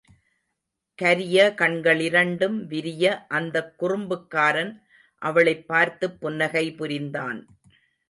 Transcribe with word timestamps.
கரிய 0.99 1.53
கண்களிரண்டும் 1.57 2.65
விரிய 2.65 3.25
அந்தக் 3.27 3.83
குறும்புக்காரன் 3.83 4.73
அவளைப் 5.21 5.67
பார்த்துப் 5.67 6.21
புன்னகை 6.21 6.73
புரிந்தான். 6.73 7.39